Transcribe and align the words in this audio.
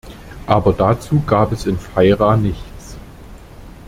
Aber 0.47 0.73
dazu 0.73 1.21
gab 1.27 1.51
es 1.51 1.67
in 1.67 1.77
Feira 1.77 2.35
nichts. 2.35 2.97